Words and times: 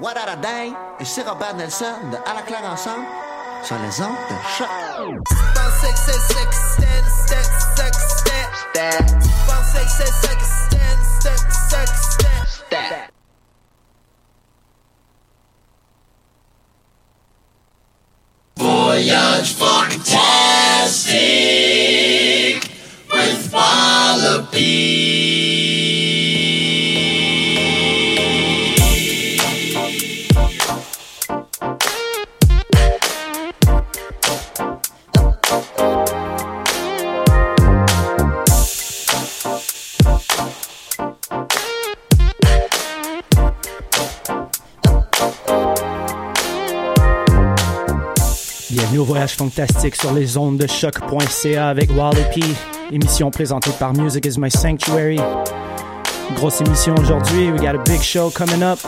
What 0.00 0.16
a 0.16 0.34
dang? 0.36 0.72
Et 0.98 1.04
c'est 1.04 1.28
Robert 1.28 1.54
Nelson 1.56 1.84
de 2.10 2.16
À 2.26 2.32
la 2.34 2.40
claire 2.40 2.64
ensemble 2.64 3.04
sur 3.62 3.76
les 3.76 4.00
ondes 4.00 4.16
de 4.30 4.36
choc. 4.56 4.66
Voyage 18.56 19.52
fantastique 19.52 20.16
with 23.12 23.52
Bienvenue 48.90 49.06
voyage 49.06 49.36
fantastique 49.36 49.94
sur 49.94 50.12
les 50.12 50.36
ondes 50.36 50.56
de 50.56 50.66
choc.ca 50.66 51.68
avec 51.68 51.90
Wallopy, 51.96 52.42
émission 52.90 53.30
présentée 53.30 53.70
par 53.78 53.92
Music 53.94 54.26
is 54.26 54.36
My 54.36 54.50
Sanctuary. 54.50 55.20
Grosse 56.34 56.60
émission 56.60 56.96
aujourd'hui, 56.98 57.52
we 57.52 57.60
got 57.60 57.76
a 57.76 57.82
big 57.84 58.02
show 58.02 58.30
coming 58.30 58.64
up. 58.64 58.80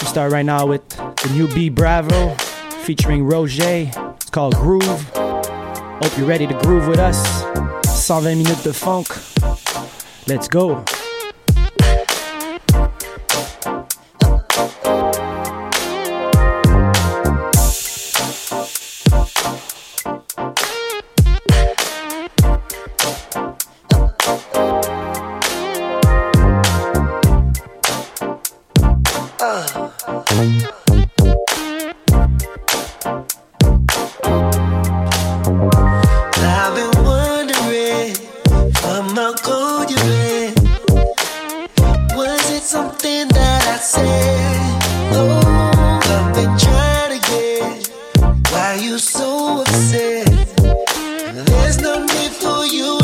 We 0.00 0.06
start 0.06 0.30
right 0.30 0.46
now 0.46 0.68
with 0.68 0.82
the 0.88 1.30
new 1.32 1.48
B 1.48 1.68
Bravo 1.68 2.36
featuring 2.84 3.28
Roger. 3.28 3.90
It's 4.20 4.30
called 4.30 4.54
Groove. 4.54 5.10
Hope 5.12 6.16
you're 6.16 6.28
ready 6.28 6.46
to 6.46 6.54
groove 6.54 6.86
with 6.86 7.00
us. 7.00 7.42
120 8.08 8.36
minutes 8.36 8.62
de 8.62 8.72
funk. 8.72 9.08
Let's 10.28 10.46
go. 10.46 10.84
You 30.38 30.68
Was 42.14 42.50
it 42.52 42.62
something 42.62 43.28
that 43.28 43.66
I 43.66 43.78
said? 43.78 44.82
Oh, 45.12 45.40
Love 46.08 46.34
they 46.36 46.46
try 46.64 47.08
to 47.10 47.18
get 47.30 47.88
why 48.52 48.78
you 48.80 48.98
so 48.98 49.62
upset. 49.62 50.26
There's 51.46 51.80
no 51.80 52.04
need 52.04 52.32
for 52.32 52.64
you 52.64 52.97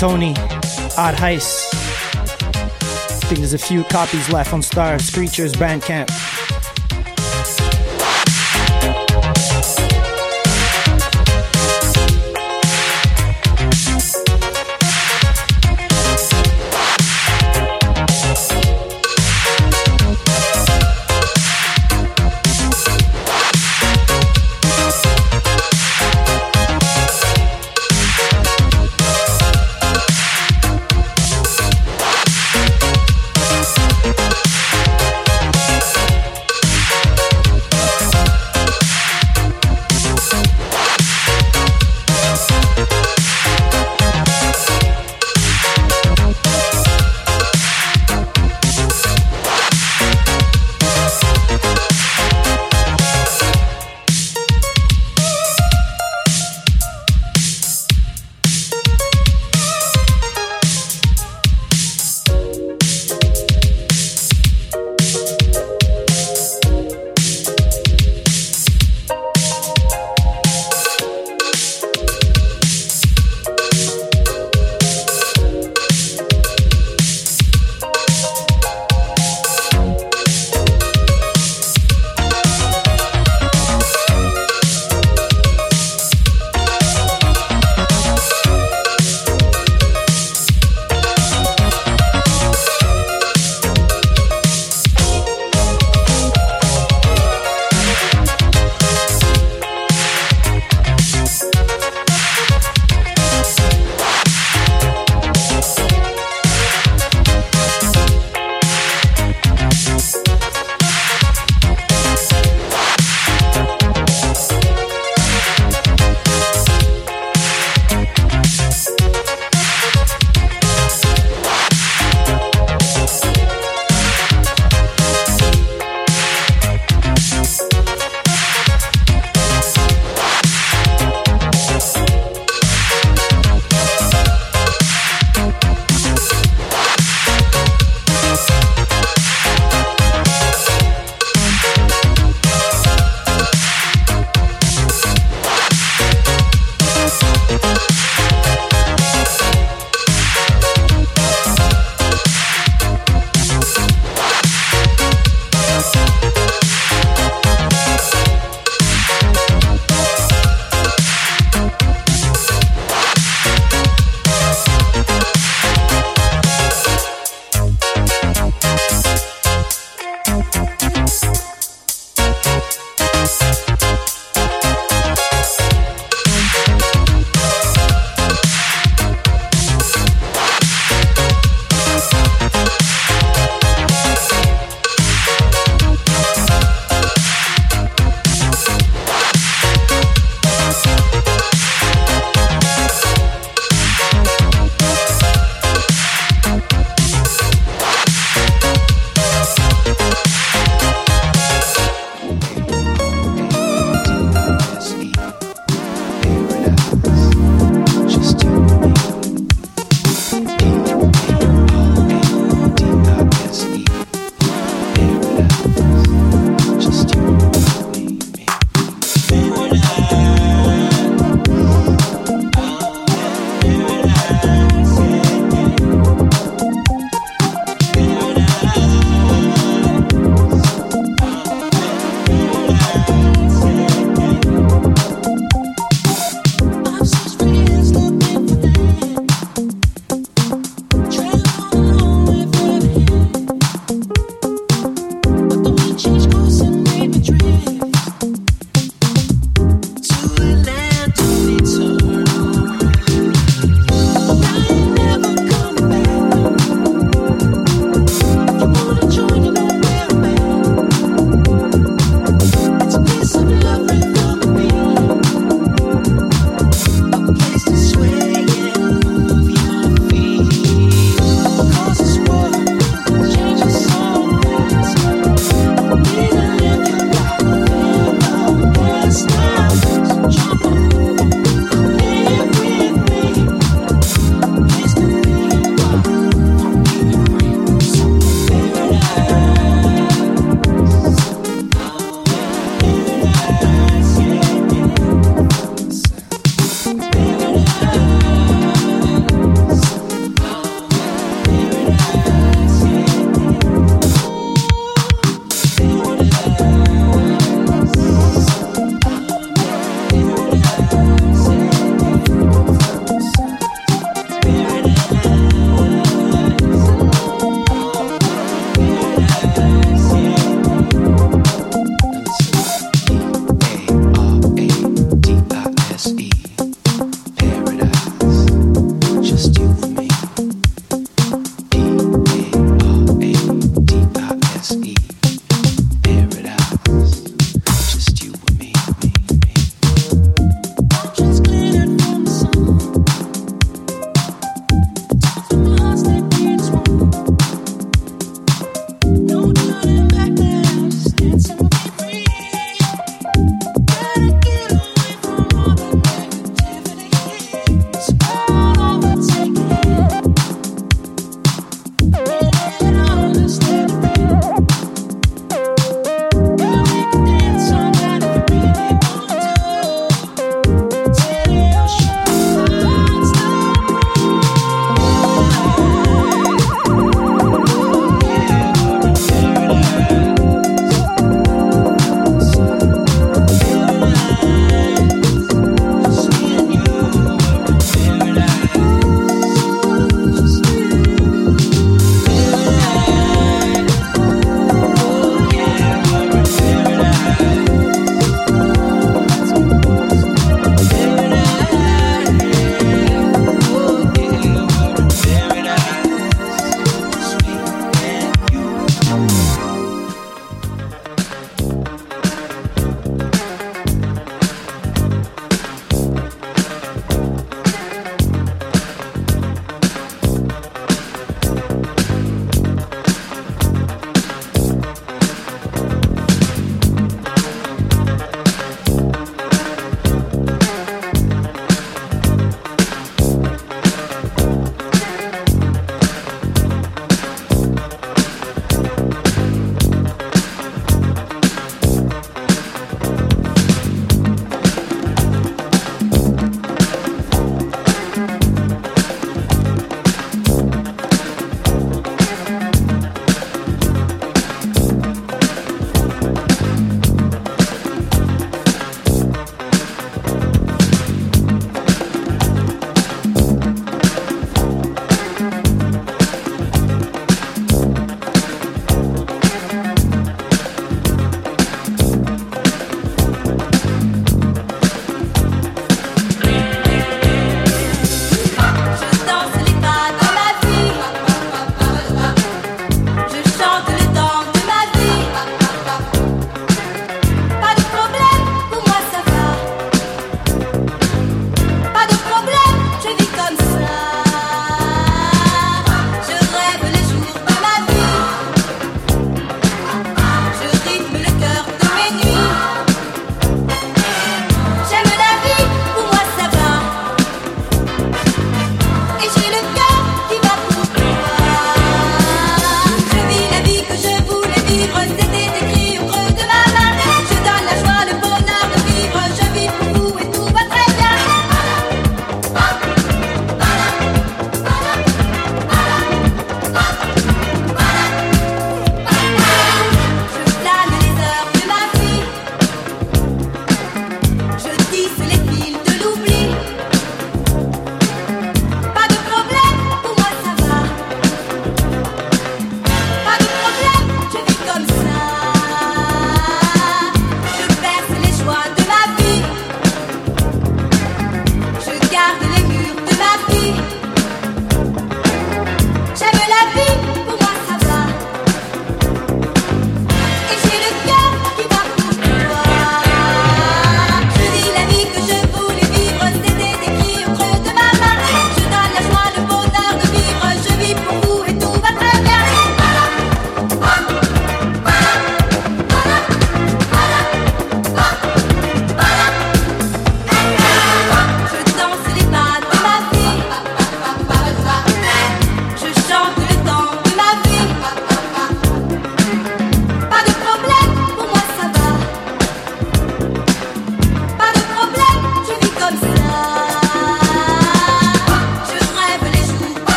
Tony, 0.00 0.30
Odd 0.96 1.14
Heist. 1.16 1.74
I 1.74 3.26
think 3.26 3.40
there's 3.40 3.52
a 3.52 3.58
few 3.58 3.84
copies 3.84 4.32
left 4.32 4.54
on 4.54 4.62
Star 4.62 4.96
Screechers 4.96 5.52
Bandcamp. 5.52 6.39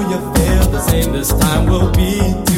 you 0.00 0.18
feel 0.34 0.70
the 0.70 0.80
same 0.80 1.12
this 1.12 1.28
time 1.28 1.66
will 1.66 1.90
be. 1.92 2.51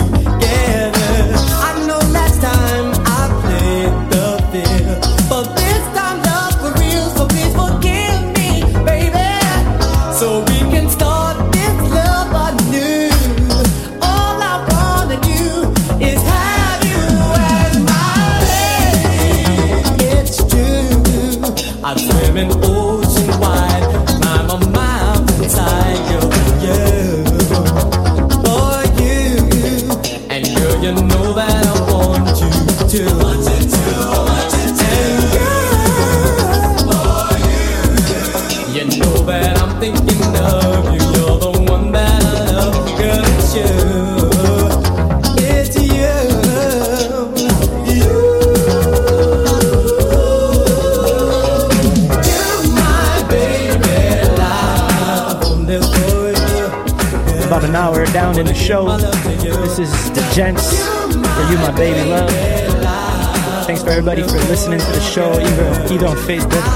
show 65.14 65.30
either, 65.38 65.94
either 65.94 66.06
on 66.08 66.16
Facebook, 66.26 66.66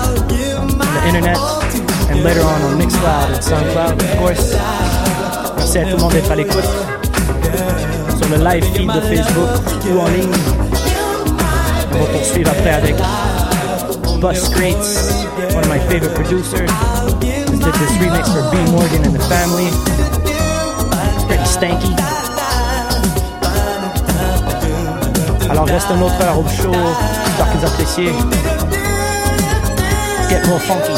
on 0.60 0.78
the 0.78 1.06
internet, 1.08 1.36
and 2.08 2.22
later 2.22 2.42
on 2.42 2.62
on 2.62 2.78
Mixcloud 2.78 3.34
and 3.34 3.42
Soundcloud, 3.42 4.00
of 4.00 4.16
course. 4.18 4.54
C'est 5.66 5.82
tout 5.82 5.96
le 5.96 6.02
monde 6.02 6.14
est 6.14 6.30
à 6.30 6.36
l'écoute 6.36 6.70
sur 8.16 8.28
le 8.28 8.36
live 8.36 8.64
feed 8.74 8.86
de 8.86 9.00
Facebook 9.00 9.50
ou 9.90 9.98
en 9.98 10.06
ligne. 10.06 10.30
On 11.92 11.98
va 11.98 12.06
poursuivre 12.12 12.50
après 12.50 12.74
avec 12.74 12.94
Bus 14.20 14.48
Crates, 14.50 15.12
one 15.56 15.64
of 15.64 15.68
my 15.68 15.80
favorite 15.88 16.14
producers. 16.14 16.68
Did 17.18 17.74
this 17.74 17.92
remix 17.98 18.28
for 18.28 18.48
B 18.52 18.70
Morgan 18.70 19.04
and 19.04 19.14
the 19.14 19.24
family. 19.24 19.66
It's 21.16 21.24
pretty 21.24 21.44
stanky. 21.44 22.27
Alors 25.58 25.70
reste 25.70 25.90
un 25.90 26.00
autre 26.00 26.14
Home 26.38 26.48
Show. 26.48 26.72
J'espère 27.24 27.52
que 27.52 27.58
vous 27.58 27.66
appréciez. 27.66 28.12
Get 30.30 30.46
more 30.46 30.60
funky. 30.60 30.92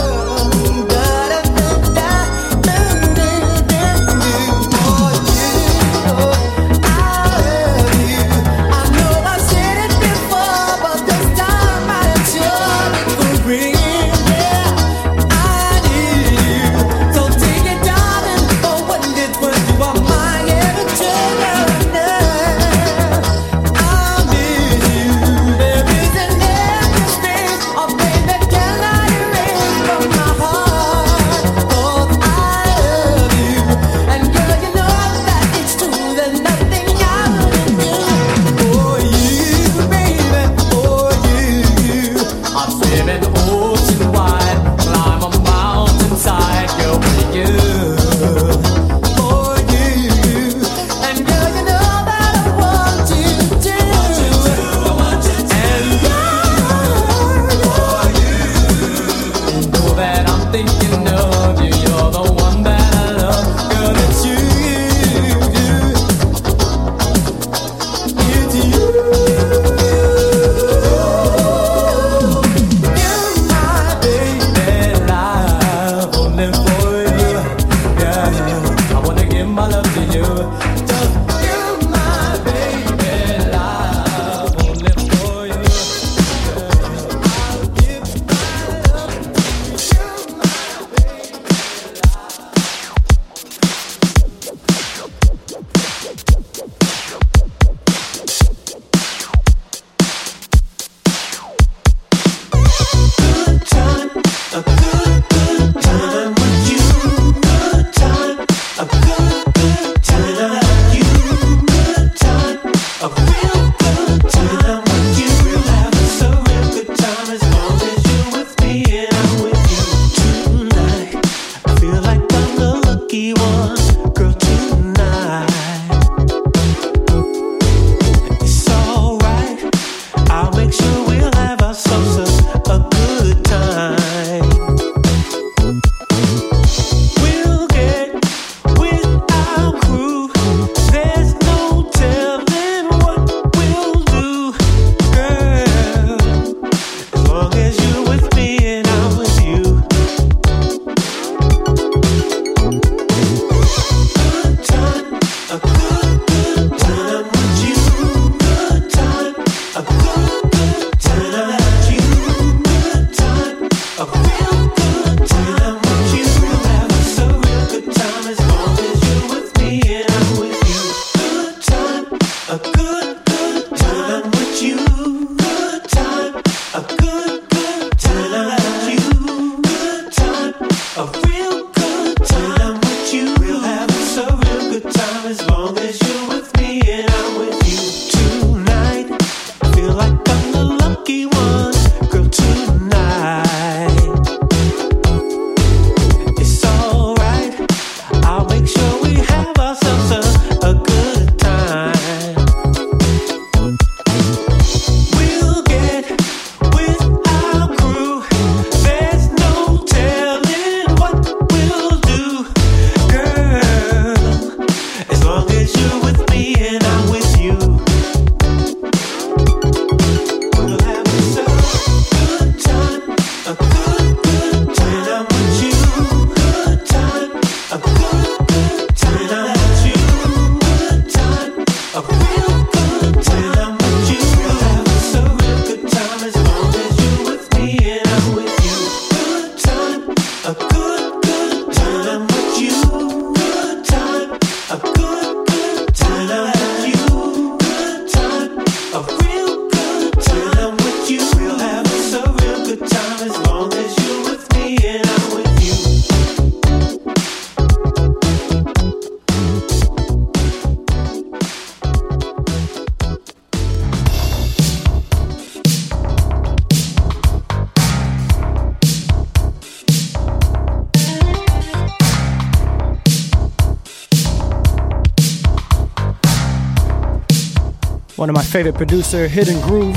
Favorite 278.50 278.74
producer, 278.74 279.28
Hidden 279.28 279.60
Groove, 279.60 279.94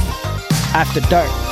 After 0.76 1.01
Dark. 1.10 1.42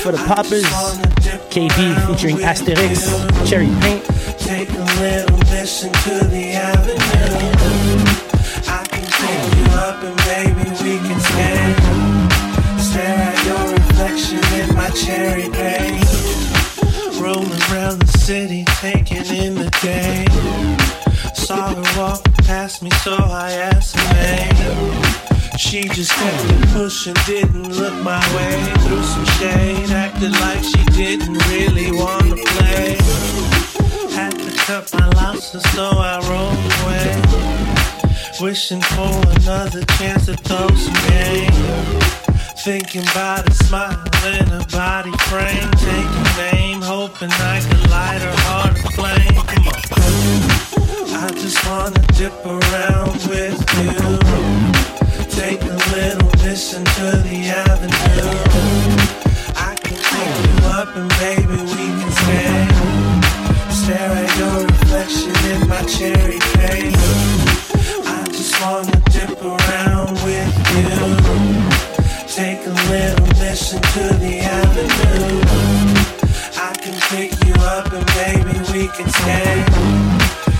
For 0.00 0.12
the 0.12 0.18
poppers. 0.18 0.64
KB 1.50 2.06
featuring 2.06 2.36
Asterix, 2.38 3.04
Cherry 3.46 3.66
Paint. 3.80 4.04
Take 4.38 4.70
a 4.70 4.84
little 5.00 5.38
the 6.30 6.52
avenue. 6.54 6.96
I 8.66 8.84
can 8.88 9.04
you 9.56 9.64
up 9.76 10.02
and 10.02 10.16
we 10.82 10.98
can. 11.08 12.78
Stare 12.78 13.18
at 13.30 13.44
your 13.44 13.64
reflection 13.74 14.42
in 14.60 14.74
my 14.74 14.88
cherry 14.90 15.50
paint. 15.50 16.00
Around 17.70 18.00
the 18.00 18.18
city, 18.18 18.64
taking 18.80 19.26
in 19.26 19.54
the 19.54 19.70
day. 19.82 20.24
Saw 21.34 21.74
her 21.74 22.00
walk 22.00 22.24
past 22.44 22.82
me, 22.82 22.90
so 23.02 23.14
I 23.14 23.52
asked 23.52 23.96
her 23.96 24.14
name. 24.14 25.29
She 25.60 25.82
just 25.82 26.10
kept 26.12 26.44
me 26.48 26.72
pushing, 26.72 27.14
didn't 27.26 27.76
look 27.76 27.92
my 28.02 28.18
way. 28.34 28.58
Threw 28.80 29.02
some 29.02 29.24
shade, 29.36 29.90
acted 29.90 30.32
like 30.40 30.64
she 30.64 30.82
didn't 30.96 31.36
really 31.48 31.92
wanna 31.92 32.34
play. 32.34 32.96
Had 34.10 34.32
to 34.38 34.50
cut 34.56 34.90
my 34.94 35.06
losses, 35.10 35.62
so 35.74 35.90
I 35.92 36.16
rolled 36.30 36.64
away. 36.80 37.12
Wishing 38.40 38.80
for 38.80 39.12
another 39.38 39.84
chance 39.98 40.26
to 40.26 40.34
throw 40.34 40.66
some 40.68 41.00
game. 41.10 41.52
Thinking 42.64 43.02
about 43.12 43.46
a 43.46 43.52
smile 43.52 44.02
in 44.32 44.46
her 44.46 44.66
body 44.72 45.12
frame. 45.28 45.70
Taking 45.72 46.58
aim, 46.58 46.80
hoping 46.80 47.30
I 47.32 47.60
could 47.60 47.90
light 47.90 48.22
her 48.22 48.36
heart 48.48 48.78
aflame. 48.82 49.36
Come 49.46 49.68
on. 49.68 49.80
I 51.22 51.30
just 51.34 51.64
wanna 51.68 52.00
dip 52.16 52.34
around 52.46 53.20
with 53.28 53.60
you. 53.78 54.79
Take 55.40 55.62
a 55.62 55.76
little 55.96 56.30
listen 56.44 56.84
to 56.84 57.06
the 57.24 57.48
avenue. 57.48 58.28
I 59.56 59.74
can 59.80 59.96
pick 59.96 60.32
you 60.44 60.56
up 60.68 60.94
and 60.94 61.08
baby 61.16 61.56
we 61.64 61.84
can 61.96 62.12
stay. 62.20 62.68
Stare 63.72 64.12
at 64.20 64.36
your 64.36 64.66
reflection 64.66 65.34
in 65.52 65.66
my 65.66 65.82
cherry 65.88 66.38
cake. 66.52 66.94
I 68.04 68.22
just 68.28 68.52
wanna 68.60 69.00
dip 69.16 69.40
around 69.40 70.12
with 70.28 70.52
you. 70.76 70.92
Take 72.28 72.60
a 72.66 72.74
little 72.92 73.26
listen 73.40 73.80
to 73.80 74.04
the 74.20 74.40
avenue. 74.44 75.40
I 76.68 76.72
can 76.82 76.96
pick 77.08 77.32
you 77.46 77.54
up 77.64 77.90
and 77.90 78.06
baby 78.20 78.58
we 78.72 78.88
can 78.88 79.08
stay. 79.08 79.64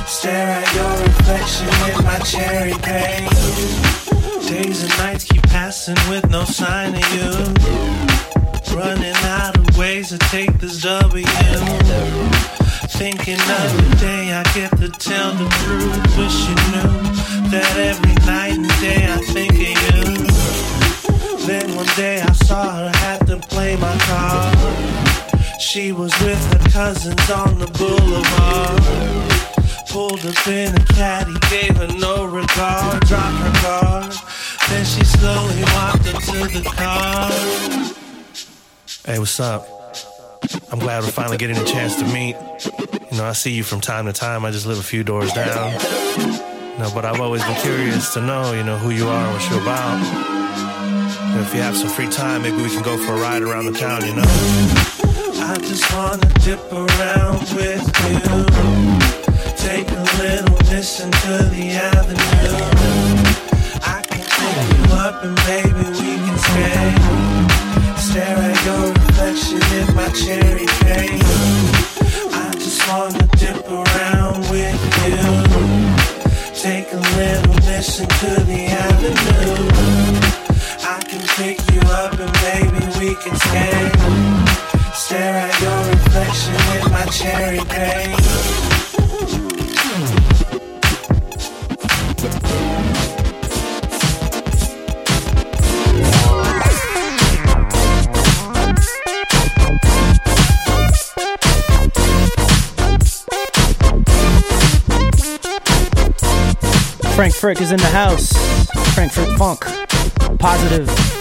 Stare 0.07 0.49
at 0.49 0.75
your 0.75 0.93
reflection 1.05 1.69
in 1.91 2.03
my 2.03 2.19
cherry 2.21 2.73
paint. 2.81 4.00
Days 4.49 4.83
and 4.83 4.99
nights 4.99 5.25
keep 5.25 5.43
passing 5.45 5.97
with 6.09 6.29
no 6.31 6.45
sign 6.45 6.95
of 6.95 7.15
you. 7.15 7.31
Running 8.77 9.15
out 9.25 9.57
of 9.57 9.79
ways 9.79 10.09
to 10.11 10.19
take 10.19 10.53
this 10.59 10.83
W. 10.83 11.25
Thinking 12.99 13.41
of 13.41 13.69
the 13.77 13.97
day 14.01 14.33
I 14.33 14.43
get 14.55 14.71
to 14.79 14.89
tell 14.89 15.33
the 15.33 15.49
truth. 15.61 16.19
Wish 16.19 16.49
you 16.49 16.55
knew 16.73 16.93
that 17.51 17.77
every 17.77 18.15
night 18.27 18.57
and 18.59 18.69
day 18.81 19.07
I 19.11 19.19
think 19.33 19.53
of 19.53 19.59
you. 19.87 20.11
Then 21.47 21.75
one 21.75 21.89
day 21.97 22.21
I 22.21 22.33
saw 22.33 22.77
her, 22.77 22.91
had 22.97 23.27
to 23.27 23.39
play 23.39 23.77
my 23.77 23.97
card. 24.01 24.59
She 25.61 25.93
was 25.93 26.13
with 26.21 26.43
her 26.53 26.71
cousins 26.71 27.31
on 27.31 27.59
the 27.59 27.67
boulevard. 27.79 29.50
Pulled 29.91 30.25
up 30.25 30.47
in 30.47 30.73
a 30.73 30.85
caddy, 30.95 31.35
gave 31.51 31.77
her 31.77 31.89
no 31.99 32.25
regard, 32.25 33.01
dropped 33.07 33.39
her 33.39 33.53
card. 33.61 34.13
Then 34.69 34.85
she 34.85 35.05
slowly 35.05 35.63
walked 35.75 36.07
up 36.15 36.23
to 36.23 36.47
the 36.47 36.63
car. 36.77 37.31
Hey, 39.05 39.19
what's 39.19 39.41
up? 39.41 39.67
I'm 40.71 40.79
glad 40.79 41.03
we're 41.03 41.11
finally 41.11 41.39
getting 41.39 41.57
a 41.57 41.65
chance 41.65 41.97
to 41.97 42.05
meet. 42.05 42.37
You 43.11 43.19
know, 43.19 43.25
I 43.25 43.33
see 43.33 43.51
you 43.51 43.65
from 43.65 43.81
time 43.81 44.07
to 44.07 44.13
time. 44.13 44.45
I 44.45 44.53
just 44.53 44.65
live 44.65 44.79
a 44.79 44.83
few 44.83 45.03
doors 45.03 45.33
down. 45.33 45.73
No, 46.79 46.89
but 46.95 47.05
I've 47.05 47.21
always 47.21 47.43
been 47.43 47.61
curious 47.61 48.15
to 48.15 48.21
know, 48.21 48.53
you 48.53 48.63
know, 48.63 48.79
who 48.79 48.91
you 48.91 49.09
are 49.09 49.25
and 49.25 49.35
what 49.35 49.51
you're 49.51 49.61
about. 49.61 49.99
If 51.41 51.53
you 51.53 51.63
have 51.63 51.77
some 51.77 51.89
free 51.89 52.09
time, 52.09 52.43
maybe 52.43 52.59
we 52.59 52.69
can 52.69 52.85
go 52.85 52.97
for 52.97 53.15
a 53.15 53.21
ride 53.21 53.43
around 53.43 53.67
the 53.67 53.73
town, 53.73 54.07
you 54.07 54.15
know? 54.15 54.23
I 55.43 55.57
just 55.59 55.93
wanna 55.93 56.33
dip 56.45 56.61
around 56.73 57.41
with 57.55 58.97
you. 58.97 59.00
Take 59.71 59.89
a 59.93 60.03
little 60.19 60.57
listen 60.67 61.13
to 61.13 61.45
the 61.55 61.71
avenue. 61.79 62.19
I 63.87 64.03
can 64.03 64.19
pick 64.19 64.67
you 64.75 64.95
up 64.99 65.23
and 65.23 65.37
baby 65.47 65.87
we 65.95 66.11
can 66.27 66.39
stay. 66.43 66.91
Stare 67.97 68.37
at 68.51 68.65
your 68.67 68.91
reflection 68.91 69.63
in 69.79 69.95
my 69.95 70.09
cherry 70.09 70.67
cake. 70.83 71.23
I 72.35 72.51
just 72.55 72.83
wanna 72.89 73.25
dip 73.39 73.63
around 73.71 74.41
with 74.51 74.81
you. 75.07 75.23
Take 76.53 76.93
a 76.93 77.01
little 77.15 77.55
listen 77.71 78.09
to 78.09 78.43
the 78.51 78.67
avenue. 78.75 79.71
I 80.83 80.99
can 81.09 81.23
pick 81.39 81.59
you 81.71 81.81
up 81.95 82.19
and 82.19 82.33
baby 82.43 82.83
we 82.99 83.15
can 83.23 83.37
stay. 83.37 83.87
Stare 84.95 85.37
at 85.47 85.61
your 85.63 85.81
reflection 85.95 86.55
in 86.75 86.91
my 86.91 87.05
cherry 87.07 87.61
paint. 87.69 88.70
Frank 107.21 107.35
Frick 107.35 107.61
is 107.61 107.71
in 107.71 107.77
the 107.77 107.85
house. 107.85 108.33
Frankfurt 108.95 109.37
Funk. 109.37 109.61
Positive. 110.39 111.20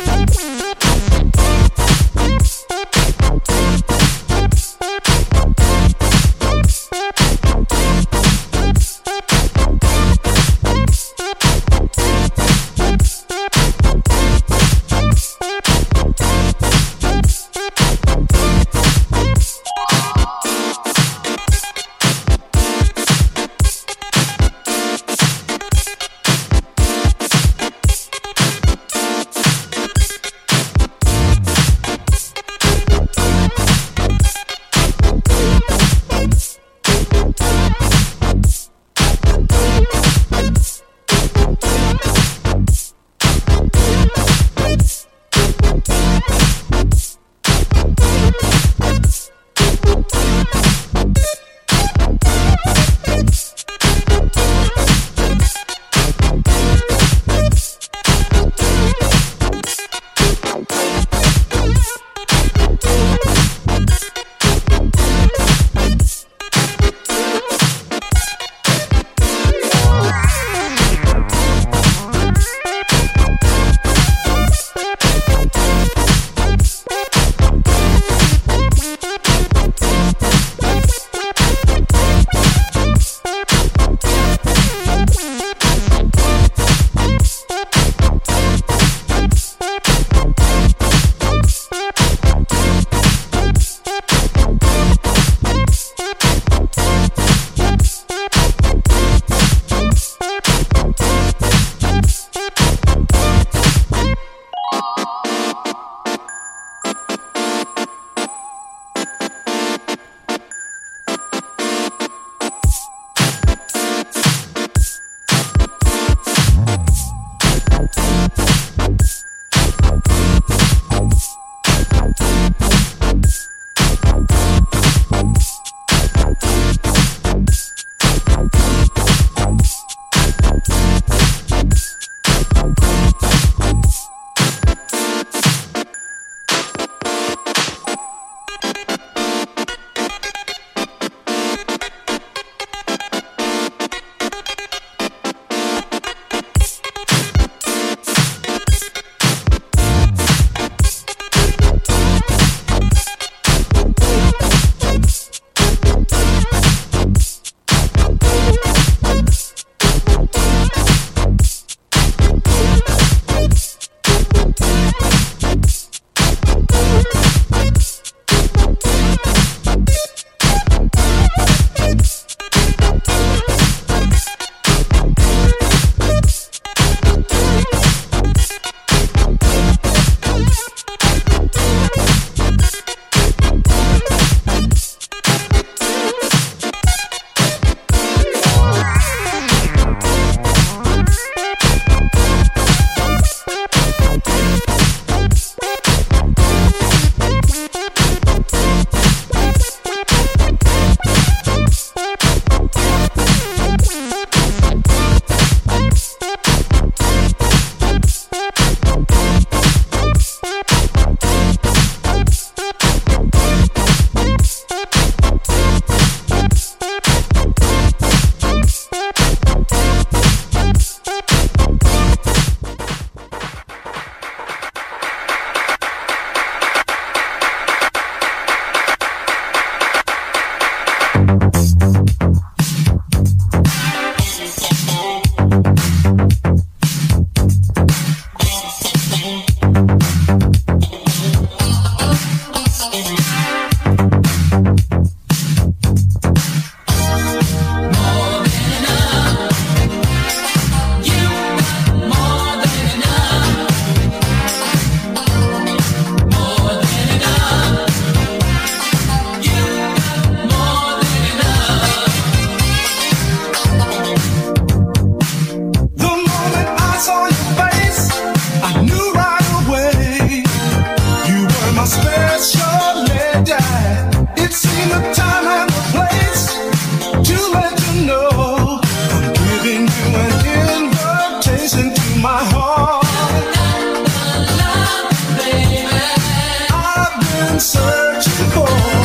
searching 287.60 288.50
for 288.52 288.99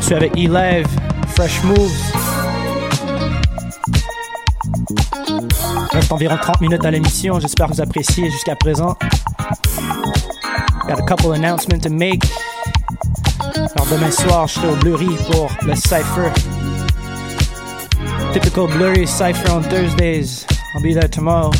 poursuit 0.00 0.14
avec 0.14 0.34
Elev, 0.34 0.86
Fresh 1.34 1.62
Moves. 1.62 1.90
Reste 5.92 6.10
environ 6.10 6.38
30 6.40 6.62
minutes 6.62 6.84
à 6.86 6.90
l'émission, 6.90 7.38
j'espère 7.38 7.68
que 7.68 7.74
vous 7.74 7.80
appréciez 7.82 8.30
jusqu'à 8.30 8.56
présent. 8.56 8.96
Got 10.88 11.00
a 11.00 11.02
couple 11.02 11.34
announcements 11.34 11.80
to 11.82 11.90
make. 11.90 12.24
Alors 13.54 13.86
demain 13.92 14.10
soir, 14.10 14.46
je 14.46 14.54
serai 14.54 14.68
au 14.68 14.76
Blurry 14.76 15.10
pour 15.30 15.50
le 15.66 15.74
Cypher. 15.74 16.32
Typical 18.32 18.68
Blurry 18.68 19.06
Cypher 19.06 19.50
on 19.50 19.60
Thursdays. 19.60 20.46
I'll 20.74 20.82
be 20.82 20.94
there 20.94 21.10
tomorrow. 21.10 21.50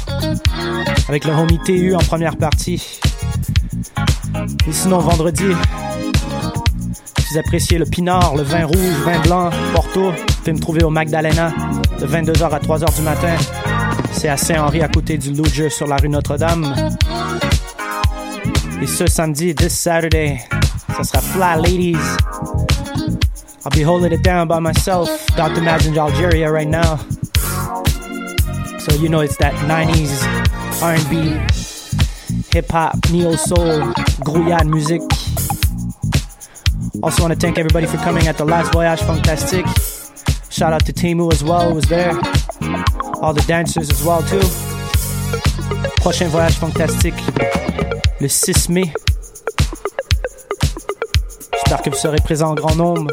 Avec 1.11 1.27
le 1.27 1.33
homie 1.33 1.61
TU 1.67 1.95
en 1.95 1.99
première 1.99 2.37
partie. 2.37 3.01
Et 4.67 4.73
sinon, 4.73 5.01
vendredi, 5.01 5.53
vous 7.31 7.39
appréciez 7.39 7.79
le 7.79 7.85
pinard, 7.85 8.35
le 8.35 8.43
vin 8.43 8.65
rouge, 8.67 9.05
vin 9.05 9.21
blanc, 9.21 9.51
Porto, 9.73 10.11
vous 10.45 10.53
me 10.53 10.59
trouver 10.59 10.83
au 10.83 10.91
Magdalena 10.91 11.53
de 12.01 12.07
22h 12.07 12.51
à 12.51 12.59
3h 12.59 12.97
du 12.97 13.03
matin. 13.03 13.37
C'est 14.11 14.29
à 14.29 14.37
Saint-Henri 14.37 14.83
à 14.83 14.89
côté 14.89 15.17
du 15.17 15.33
Louvre 15.33 15.69
sur 15.69 15.87
la 15.87 15.97
rue 15.97 16.09
Notre-Dame. 16.09 16.75
Et 18.83 18.87
ce 18.87 19.07
samedi, 19.07 19.55
this 19.55 19.73
Saturday, 19.73 20.41
ça 20.97 21.05
sera 21.05 21.21
Fly 21.21 21.63
Ladies. 21.63 22.17
I'll 23.65 23.71
be 23.77 23.85
holding 23.85 24.13
it 24.13 24.23
down 24.25 24.49
by 24.49 24.59
myself, 24.59 25.09
Dr. 25.37 25.61
Madge 25.61 25.97
Algeria 25.97 26.51
right 26.51 26.69
now. 26.69 26.99
So 28.79 28.97
you 28.97 29.09
know 29.09 29.21
it's 29.21 29.37
that 29.37 29.55
90s 29.69 30.25
R&B, 30.83 31.39
hip 32.53 32.71
hop, 32.73 32.97
neo 33.13 33.37
soul, 33.37 33.93
grouillade 34.25 34.69
music. 34.69 35.03
Also 37.03 37.23
want 37.23 37.33
to 37.33 37.39
thank 37.39 37.59
everybody 37.59 37.87
for 37.87 37.97
coming 37.99 38.27
at 38.27 38.37
the 38.37 38.45
last 38.45 38.73
Voyage 38.73 39.01
Fantastique. 39.01 39.67
Shout 40.51 40.73
out 40.73 40.85
to 40.85 40.93
Timu 40.93 41.33
as 41.33 41.43
well, 41.43 41.71
who 41.71 41.75
was 41.75 41.85
there. 41.87 42.13
All 43.23 43.33
the 43.33 43.45
dancers 43.47 43.91
as 43.91 44.05
well 44.05 44.23
too. 44.23 44.41
Prochain 46.03 46.29
Voyage 46.29 46.55
Fantastique, 46.55 47.15
le 48.21 48.29
6 48.29 48.69
mai. 48.69 48.93
J'espère 51.53 51.83
que 51.83 51.91
vous 51.91 51.97
serez 51.97 52.21
présents 52.23 52.51
en 52.51 52.55
grand 52.55 52.75
nombre. 52.75 53.13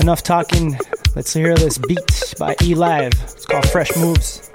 Enough 0.00 0.22
talking. 0.22 0.78
Let's 1.16 1.32
hear 1.32 1.56
this 1.56 1.78
beat 1.78 2.34
by 2.38 2.54
E 2.62 2.74
Live. 2.74 3.12
It's 3.24 3.46
called 3.46 3.66
Fresh 3.66 3.96
Moves. 3.96 4.50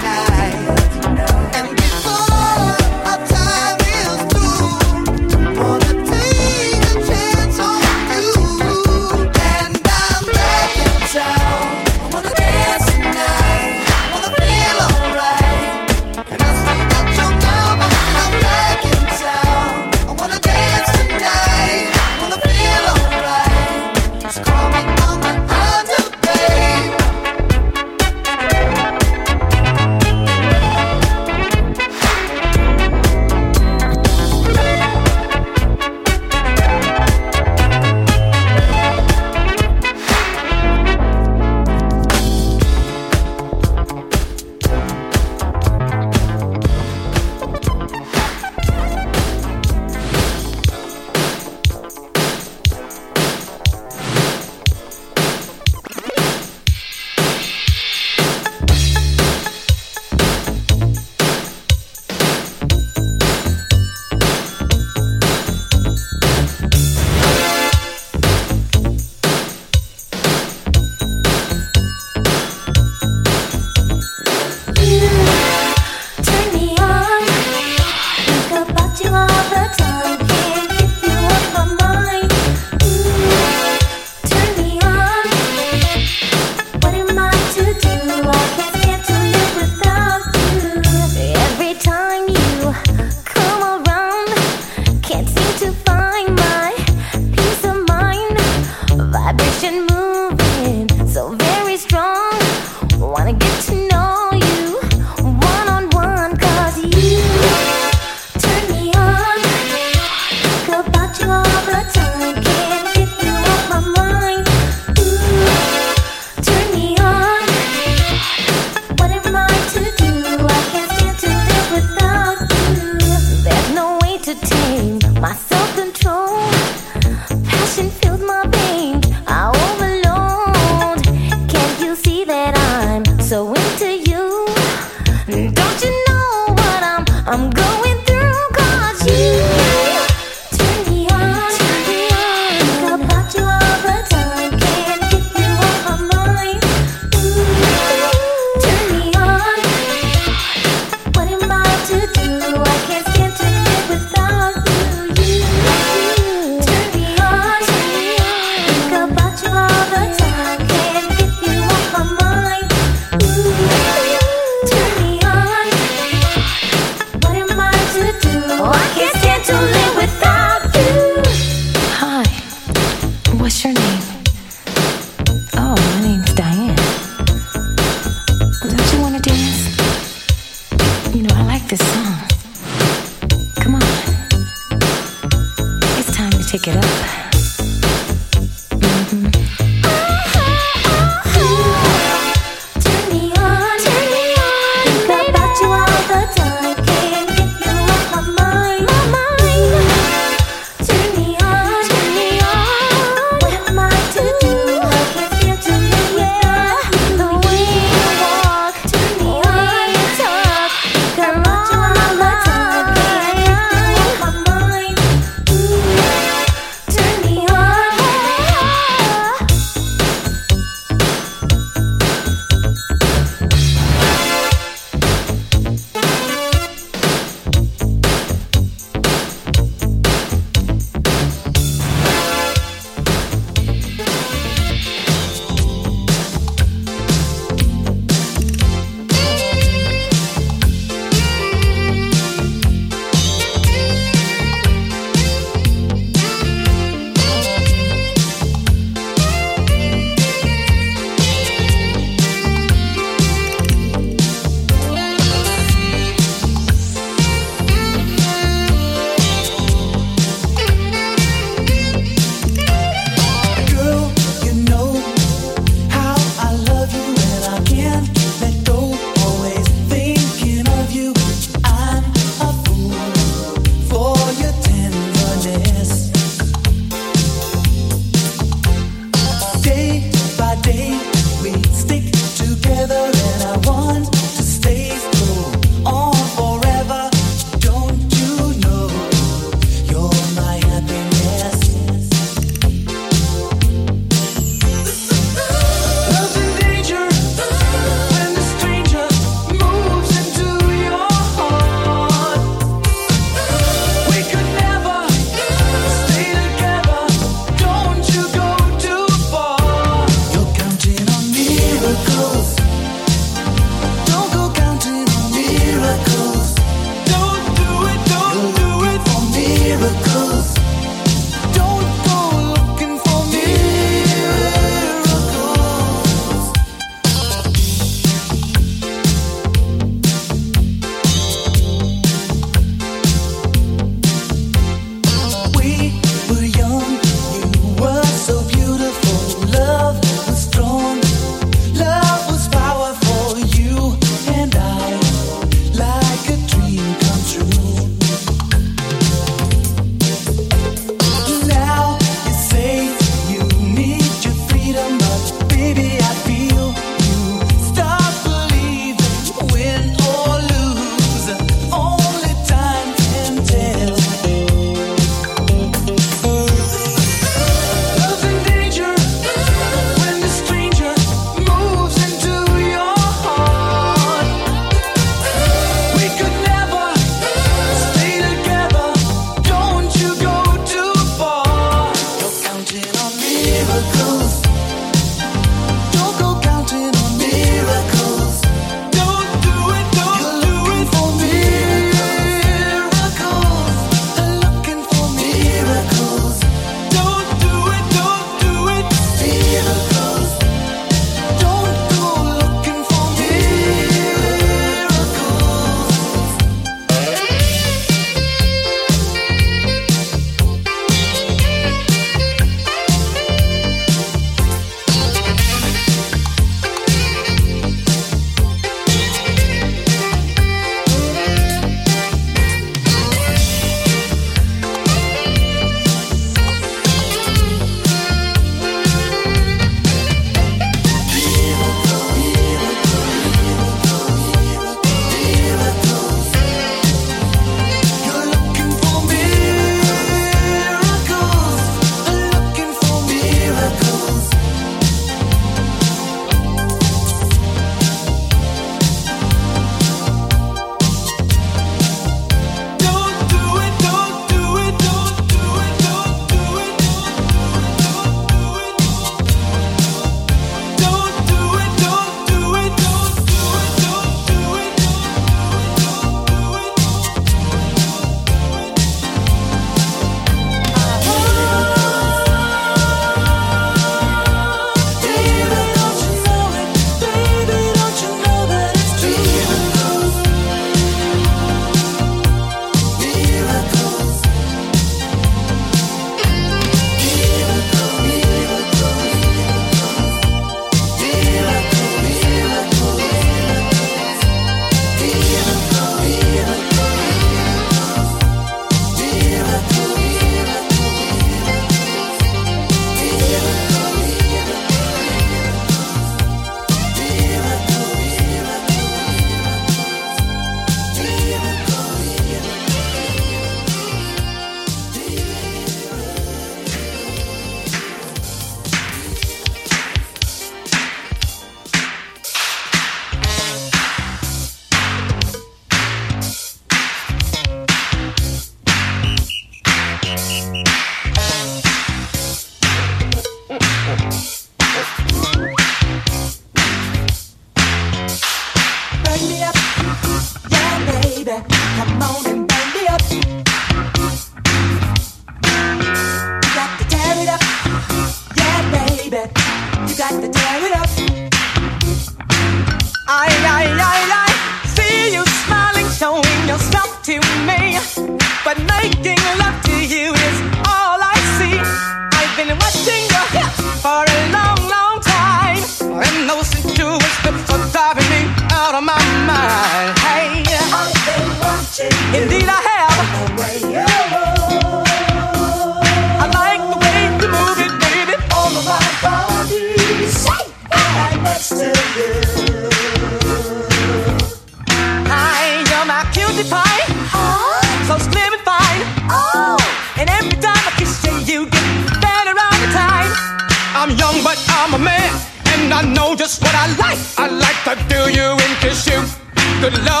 good 599.61 599.77
luck. 599.85 600.00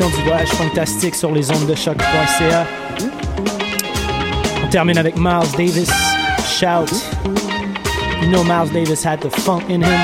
du 0.00 0.22
voyage 0.24 0.48
fantastique 0.48 1.14
sur 1.14 1.30
les 1.30 1.52
ondes 1.52 1.66
de 1.66 1.74
choc.ca. 1.76 2.66
On 4.64 4.68
termine 4.68 4.98
avec 4.98 5.16
Miles 5.16 5.52
Davis, 5.56 5.90
Shout. 6.44 6.92
You 8.20 8.28
know 8.28 8.42
Miles 8.42 8.70
Davis 8.72 9.04
had 9.04 9.20
the 9.20 9.30
funk 9.30 9.70
in 9.70 9.82
him. 9.82 10.00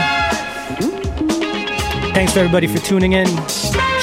Thanks 2.15 2.35
to 2.35 2.41
everybody 2.41 2.69
for 2.69 2.79
tuning 2.87 3.15
in, 3.15 3.27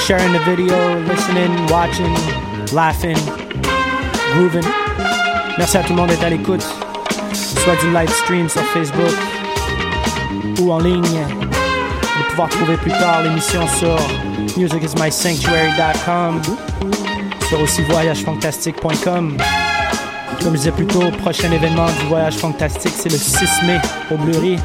sharing 0.06 0.34
the 0.34 0.40
video, 0.40 1.00
listening, 1.06 1.56
watching, 1.68 2.14
laughing, 2.74 3.18
grooving. 4.34 4.66
Merci 5.58 5.78
à 5.78 5.84
tout 5.84 5.94
le 5.94 6.02
monde 6.02 6.10
d'être 6.10 6.26
à 6.26 6.30
l'écoute, 6.30 6.66
soit 7.34 7.78
du 7.78 7.94
live 7.94 8.10
stream 8.10 8.50
sur 8.50 8.64
Facebook 8.74 9.16
ou 10.60 10.70
en 10.70 10.80
ligne, 10.80 11.02
de 11.02 12.30
pouvoir 12.30 12.50
trouver 12.50 12.76
plus 12.76 12.92
tard 12.92 13.24
l'émission 13.24 13.66
sur 13.80 13.98
thismusicismysanctuary.com, 14.58 16.42
sur 17.48 17.62
aussi 17.62 17.84
voyagefantastique.com. 17.84 19.38
Comme 20.42 20.52
je 20.54 20.58
disais 20.58 20.72
plus 20.72 20.88
tôt, 20.88 21.12
prochain 21.22 21.52
événement 21.52 21.86
du 22.00 22.08
Voyage 22.08 22.38
Fantastique, 22.38 22.94
c'est 22.96 23.12
le 23.12 23.18
6 23.18 23.64
mai 23.66 23.80
au 24.12 24.18
Bleury. 24.18 24.58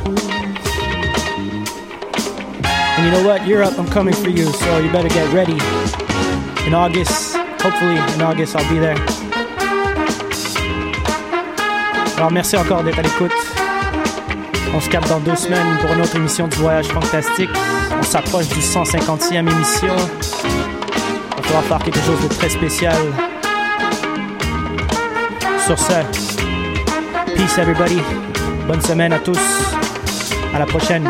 And 2.97 3.05
you 3.05 3.10
know 3.10 3.23
what? 3.27 3.40
Europe, 3.47 3.74
I'm 3.78 3.89
coming 3.89 4.14
for 4.14 4.31
you, 4.31 4.47
so 4.47 4.78
you 4.78 4.90
better 4.90 5.09
get 5.09 5.31
ready. 5.32 5.59
In 6.66 6.74
August, 6.74 7.36
hopefully 7.62 7.98
in 8.14 8.23
August, 8.23 8.56
I'll 8.56 8.69
be 8.69 8.78
there. 8.81 8.97
Alors 12.16 12.31
merci 12.31 12.56
encore 12.56 12.82
d'être 12.85 12.98
à 12.98 13.02
l'écoute. 13.02 13.32
On 14.74 14.81
se 14.81 14.89
capte 14.89 15.09
dans 15.09 15.20
deux 15.20 15.36
semaines 15.36 15.77
pour 15.81 15.93
une 15.93 16.01
autre 16.01 16.16
émission 16.16 16.48
du 16.48 16.56
Voyage 16.56 16.86
Fantastique. 16.86 17.51
On 18.03 18.05
s'approche 18.05 18.49
du 18.49 18.59
150e 18.59 19.49
émission. 19.49 19.95
On 21.39 21.41
pourra 21.41 21.62
faire 21.62 21.79
quelque 21.79 22.01
chose 22.01 22.20
de 22.20 22.35
très 22.35 22.49
spécial. 22.49 22.97
Sur 25.65 25.79
ce, 25.79 25.93
peace 27.37 27.59
everybody. 27.59 28.01
Bonne 28.66 28.83
semaine 28.83 29.12
à 29.12 29.20
tous. 29.20 29.39
À 30.53 30.59
la 30.59 30.66
prochaine. 30.66 31.09